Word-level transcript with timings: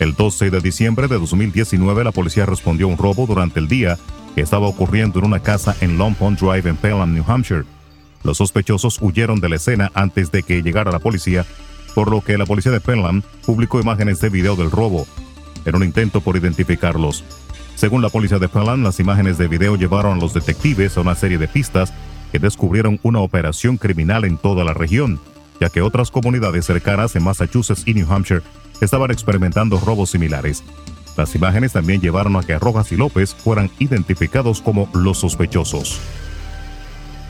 El 0.00 0.14
12 0.14 0.50
de 0.50 0.60
diciembre 0.60 1.08
de 1.08 1.18
2019, 1.18 2.04
la 2.04 2.12
policía 2.12 2.46
respondió 2.46 2.86
a 2.86 2.90
un 2.90 2.98
robo 2.98 3.26
durante 3.26 3.60
el 3.60 3.68
día 3.68 3.96
que 4.34 4.40
estaba 4.40 4.66
ocurriendo 4.66 5.20
en 5.20 5.26
una 5.26 5.40
casa 5.40 5.76
en 5.80 5.96
Long 5.96 6.14
Pond 6.14 6.38
Drive 6.38 6.68
en 6.68 6.76
Pelham, 6.76 7.14
New 7.14 7.24
Hampshire. 7.26 7.64
Los 8.24 8.38
sospechosos 8.38 8.98
huyeron 9.00 9.40
de 9.40 9.48
la 9.48 9.56
escena 9.56 9.92
antes 9.94 10.32
de 10.32 10.42
que 10.42 10.62
llegara 10.62 10.90
la 10.90 10.98
policía, 10.98 11.46
por 11.94 12.10
lo 12.10 12.20
que 12.22 12.36
la 12.36 12.46
policía 12.46 12.72
de 12.72 12.80
Pelham 12.80 13.22
publicó 13.46 13.80
imágenes 13.80 14.20
de 14.20 14.30
video 14.30 14.56
del 14.56 14.70
robo, 14.70 15.06
en 15.64 15.76
un 15.76 15.84
intento 15.84 16.20
por 16.20 16.36
identificarlos. 16.36 17.22
Según 17.76 18.02
la 18.02 18.08
policía 18.08 18.38
de 18.38 18.48
Pelham, 18.48 18.82
las 18.82 18.98
imágenes 18.98 19.38
de 19.38 19.46
video 19.46 19.76
llevaron 19.76 20.18
a 20.18 20.20
los 20.20 20.34
detectives 20.34 20.96
a 20.96 21.02
una 21.02 21.14
serie 21.14 21.38
de 21.38 21.48
pistas 21.48 21.92
que 22.34 22.40
descubrieron 22.40 22.98
una 23.04 23.20
operación 23.20 23.76
criminal 23.76 24.24
en 24.24 24.38
toda 24.38 24.64
la 24.64 24.74
región, 24.74 25.20
ya 25.60 25.68
que 25.68 25.82
otras 25.82 26.10
comunidades 26.10 26.66
cercanas 26.66 27.14
en 27.14 27.22
Massachusetts 27.22 27.84
y 27.86 27.94
New 27.94 28.12
Hampshire 28.12 28.42
estaban 28.80 29.12
experimentando 29.12 29.78
robos 29.78 30.10
similares. 30.10 30.64
Las 31.16 31.32
imágenes 31.36 31.74
también 31.74 32.00
llevaron 32.00 32.34
a 32.34 32.42
que 32.42 32.58
Rojas 32.58 32.90
y 32.90 32.96
López 32.96 33.36
fueran 33.36 33.70
identificados 33.78 34.60
como 34.60 34.90
los 34.94 35.18
sospechosos. 35.18 36.00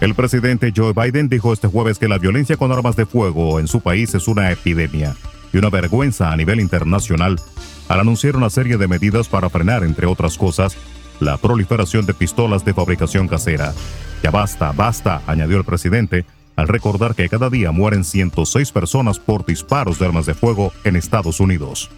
El 0.00 0.14
presidente 0.14 0.72
Joe 0.72 0.92
Biden 0.92 1.28
dijo 1.28 1.52
este 1.52 1.66
jueves 1.66 1.98
que 1.98 2.06
la 2.06 2.18
violencia 2.18 2.56
con 2.56 2.70
armas 2.70 2.94
de 2.94 3.04
fuego 3.04 3.58
en 3.58 3.66
su 3.66 3.80
país 3.80 4.14
es 4.14 4.28
una 4.28 4.52
epidemia 4.52 5.16
y 5.52 5.58
una 5.58 5.68
vergüenza 5.68 6.30
a 6.30 6.36
nivel 6.36 6.60
internacional 6.60 7.40
al 7.88 7.98
anunciar 7.98 8.36
una 8.36 8.50
serie 8.50 8.76
de 8.76 8.86
medidas 8.86 9.26
para 9.26 9.50
frenar, 9.50 9.82
entre 9.82 10.06
otras 10.06 10.38
cosas, 10.38 10.76
la 11.18 11.38
proliferación 11.38 12.06
de 12.06 12.14
pistolas 12.14 12.64
de 12.64 12.72
fabricación 12.72 13.26
casera. 13.26 13.74
Ya 14.22 14.30
basta, 14.30 14.72
basta, 14.72 15.20
añadió 15.26 15.58
el 15.58 15.64
presidente, 15.64 16.24
al 16.54 16.68
recordar 16.68 17.14
que 17.14 17.28
cada 17.28 17.50
día 17.50 17.72
mueren 17.72 18.04
106 18.04 18.70
personas 18.70 19.18
por 19.18 19.44
disparos 19.44 19.98
de 19.98 20.06
armas 20.06 20.26
de 20.26 20.34
fuego 20.34 20.72
en 20.84 20.96
Estados 20.96 21.40
Unidos. 21.40 21.90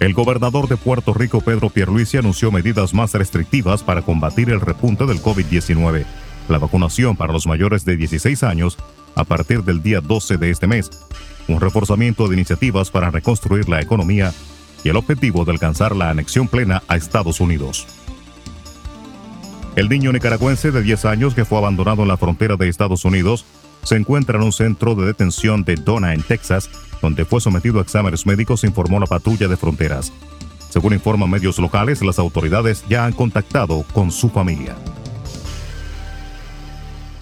El 0.00 0.14
gobernador 0.14 0.68
de 0.68 0.76
Puerto 0.76 1.14
Rico, 1.14 1.40
Pedro 1.42 1.70
Pierluisi, 1.70 2.16
anunció 2.16 2.50
medidas 2.50 2.92
más 2.94 3.12
restrictivas 3.14 3.82
para 3.82 4.02
combatir 4.02 4.50
el 4.50 4.60
repunte 4.60 5.06
del 5.06 5.22
COVID-19, 5.22 6.04
la 6.48 6.58
vacunación 6.58 7.14
para 7.14 7.32
los 7.32 7.46
mayores 7.46 7.84
de 7.84 7.96
16 7.96 8.42
años 8.42 8.78
a 9.14 9.24
partir 9.24 9.62
del 9.62 9.82
día 9.82 10.00
12 10.00 10.38
de 10.38 10.50
este 10.50 10.66
mes, 10.66 10.90
un 11.46 11.60
reforzamiento 11.60 12.26
de 12.26 12.34
iniciativas 12.34 12.90
para 12.90 13.10
reconstruir 13.10 13.68
la 13.68 13.80
economía 13.80 14.32
y 14.82 14.88
el 14.88 14.96
objetivo 14.96 15.44
de 15.44 15.52
alcanzar 15.52 15.94
la 15.94 16.10
anexión 16.10 16.48
plena 16.48 16.82
a 16.88 16.96
Estados 16.96 17.40
Unidos. 17.40 17.86
El 19.74 19.88
niño 19.88 20.12
nicaragüense 20.12 20.70
de 20.70 20.82
10 20.82 21.06
años 21.06 21.34
que 21.34 21.46
fue 21.46 21.56
abandonado 21.56 22.02
en 22.02 22.08
la 22.08 22.18
frontera 22.18 22.56
de 22.56 22.68
Estados 22.68 23.06
Unidos 23.06 23.46
se 23.84 23.96
encuentra 23.96 24.36
en 24.36 24.44
un 24.44 24.52
centro 24.52 24.94
de 24.94 25.06
detención 25.06 25.64
de 25.64 25.76
Donna 25.76 26.12
en 26.12 26.22
Texas, 26.22 26.68
donde 27.00 27.24
fue 27.24 27.40
sometido 27.40 27.78
a 27.78 27.82
exámenes 27.82 28.26
médicos, 28.26 28.64
informó 28.64 29.00
la 29.00 29.06
patrulla 29.06 29.48
de 29.48 29.56
fronteras. 29.56 30.12
Según 30.68 30.92
informan 30.92 31.30
medios 31.30 31.58
locales, 31.58 32.02
las 32.02 32.18
autoridades 32.18 32.84
ya 32.88 33.06
han 33.06 33.12
contactado 33.12 33.84
con 33.94 34.10
su 34.10 34.28
familia. 34.28 34.76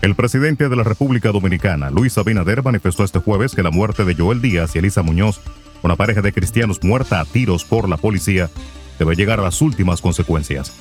El 0.02 0.16
presidente 0.16 0.68
de 0.68 0.76
la 0.76 0.82
República 0.82 1.30
Dominicana, 1.30 1.90
Luis 1.90 2.18
Abinader, 2.18 2.64
manifestó 2.64 3.04
este 3.04 3.20
jueves 3.20 3.54
que 3.54 3.62
la 3.62 3.70
muerte 3.70 4.04
de 4.04 4.14
Joel 4.14 4.42
Díaz 4.42 4.74
y 4.74 4.78
Elisa 4.78 5.02
Muñoz, 5.02 5.40
una 5.82 5.94
pareja 5.94 6.20
de 6.20 6.32
cristianos 6.32 6.82
muerta 6.82 7.20
a 7.20 7.24
tiros 7.26 7.64
por 7.64 7.88
la 7.88 7.96
policía, 7.96 8.50
debe 8.98 9.14
llegar 9.14 9.38
a 9.38 9.44
las 9.44 9.62
últimas 9.62 10.00
consecuencias. 10.00 10.72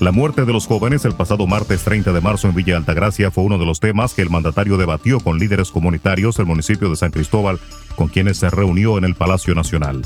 La 0.00 0.12
muerte 0.12 0.44
de 0.44 0.52
los 0.52 0.68
jóvenes 0.68 1.04
el 1.04 1.14
pasado 1.14 1.48
martes 1.48 1.82
30 1.82 2.12
de 2.12 2.20
marzo 2.20 2.46
en 2.46 2.54
Villa 2.54 2.76
Altagracia 2.76 3.32
fue 3.32 3.42
uno 3.42 3.58
de 3.58 3.66
los 3.66 3.80
temas 3.80 4.14
que 4.14 4.22
el 4.22 4.30
mandatario 4.30 4.76
debatió 4.76 5.18
con 5.18 5.40
líderes 5.40 5.72
comunitarios 5.72 6.36
del 6.36 6.46
municipio 6.46 6.88
de 6.88 6.94
San 6.94 7.10
Cristóbal, 7.10 7.58
con 7.96 8.06
quienes 8.06 8.36
se 8.36 8.48
reunió 8.48 8.96
en 8.96 9.04
el 9.04 9.16
Palacio 9.16 9.56
Nacional. 9.56 10.02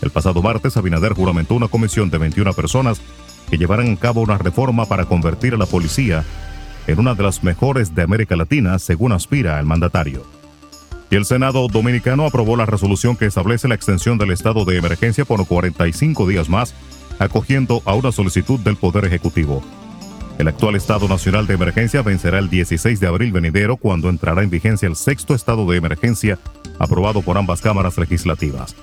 El 0.00 0.08
pasado 0.10 0.40
martes, 0.40 0.78
Abinader 0.78 1.12
juramentó 1.12 1.54
una 1.54 1.68
comisión 1.68 2.08
de 2.08 2.16
21 2.16 2.54
personas 2.54 3.02
que 3.50 3.58
llevarán 3.58 3.92
a 3.92 3.96
cabo 3.96 4.22
una 4.22 4.38
reforma 4.38 4.86
para 4.86 5.04
convertir 5.04 5.52
a 5.52 5.58
la 5.58 5.66
policía 5.66 6.24
en 6.86 6.98
una 6.98 7.14
de 7.14 7.22
las 7.22 7.44
mejores 7.44 7.94
de 7.94 8.04
América 8.04 8.36
Latina, 8.36 8.78
según 8.78 9.12
aspira 9.12 9.60
el 9.60 9.66
mandatario. 9.66 10.24
Y 11.10 11.16
el 11.16 11.26
Senado 11.26 11.68
dominicano 11.68 12.24
aprobó 12.24 12.56
la 12.56 12.64
resolución 12.64 13.16
que 13.16 13.26
establece 13.26 13.68
la 13.68 13.74
extensión 13.74 14.16
del 14.16 14.30
estado 14.30 14.64
de 14.64 14.78
emergencia 14.78 15.26
por 15.26 15.46
45 15.46 16.26
días 16.26 16.48
más, 16.48 16.74
acogiendo 17.18 17.82
a 17.84 17.94
una 17.94 18.12
solicitud 18.12 18.60
del 18.60 18.76
Poder 18.76 19.04
Ejecutivo. 19.04 19.62
El 20.38 20.48
actual 20.48 20.76
estado 20.76 21.08
nacional 21.08 21.46
de 21.46 21.54
emergencia 21.54 22.02
vencerá 22.02 22.38
el 22.38 22.50
16 22.50 23.00
de 23.00 23.06
abril 23.06 23.32
venidero 23.32 23.76
cuando 23.76 24.10
entrará 24.10 24.42
en 24.42 24.50
vigencia 24.50 24.86
el 24.86 24.96
sexto 24.96 25.34
estado 25.34 25.68
de 25.70 25.78
emergencia 25.78 26.38
aprobado 26.78 27.22
por 27.22 27.38
ambas 27.38 27.62
cámaras 27.62 27.96
legislativas. 27.96 28.76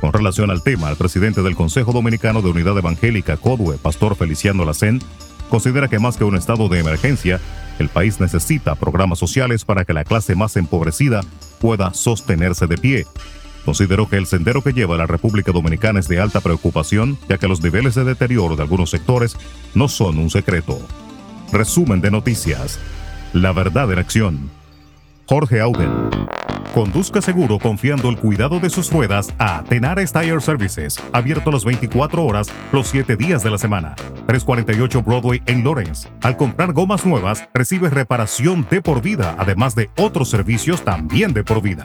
Con 0.00 0.12
relación 0.12 0.50
al 0.50 0.62
tema, 0.62 0.90
el 0.90 0.96
presidente 0.96 1.42
del 1.42 1.56
Consejo 1.56 1.92
Dominicano 1.92 2.42
de 2.42 2.50
Unidad 2.50 2.78
Evangélica 2.78 3.36
CODUE, 3.36 3.78
Pastor 3.78 4.16
Feliciano 4.16 4.64
Lacén, 4.64 5.00
considera 5.50 5.88
que 5.88 5.98
más 5.98 6.16
que 6.16 6.24
un 6.24 6.36
estado 6.36 6.68
de 6.68 6.80
emergencia, 6.80 7.40
el 7.78 7.88
país 7.88 8.20
necesita 8.20 8.74
programas 8.74 9.18
sociales 9.18 9.64
para 9.64 9.84
que 9.84 9.92
la 9.92 10.04
clase 10.04 10.34
más 10.34 10.56
empobrecida 10.56 11.20
pueda 11.60 11.94
sostenerse 11.94 12.66
de 12.66 12.76
pie. 12.76 13.06
Consideró 13.68 14.08
que 14.08 14.16
el 14.16 14.24
sendero 14.24 14.62
que 14.62 14.72
lleva 14.72 14.94
a 14.94 14.98
la 14.98 15.06
República 15.06 15.52
Dominicana 15.52 16.00
es 16.00 16.08
de 16.08 16.18
alta 16.18 16.40
preocupación, 16.40 17.18
ya 17.28 17.36
que 17.36 17.48
los 17.48 17.62
niveles 17.62 17.94
de 17.94 18.02
deterioro 18.02 18.56
de 18.56 18.62
algunos 18.62 18.88
sectores 18.88 19.36
no 19.74 19.88
son 19.88 20.16
un 20.16 20.30
secreto. 20.30 20.80
Resumen 21.52 22.00
de 22.00 22.10
noticias. 22.10 22.80
La 23.34 23.52
verdad 23.52 23.92
en 23.92 23.98
acción. 23.98 24.50
Jorge 25.26 25.60
Auden. 25.60 25.90
Conduzca 26.72 27.20
seguro 27.20 27.58
confiando 27.58 28.08
el 28.08 28.16
cuidado 28.16 28.58
de 28.58 28.70
sus 28.70 28.90
ruedas 28.90 29.34
a 29.36 29.62
Tenares 29.64 30.14
Tire 30.14 30.40
Services, 30.40 30.98
abierto 31.12 31.50
las 31.50 31.66
24 31.66 32.24
horas, 32.24 32.48
los 32.72 32.86
7 32.86 33.16
días 33.16 33.42
de 33.42 33.50
la 33.50 33.58
semana. 33.58 33.94
348 34.28 35.02
Broadway 35.02 35.42
en 35.44 35.62
Lawrence. 35.62 36.08
Al 36.22 36.38
comprar 36.38 36.72
gomas 36.72 37.04
nuevas, 37.04 37.46
recibe 37.52 37.90
reparación 37.90 38.66
de 38.70 38.80
por 38.80 39.02
vida, 39.02 39.36
además 39.38 39.74
de 39.74 39.90
otros 39.98 40.30
servicios 40.30 40.82
también 40.86 41.34
de 41.34 41.44
por 41.44 41.60
vida. 41.60 41.84